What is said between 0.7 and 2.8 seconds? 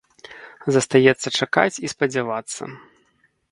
Застаецца чакаць і спадзявацца.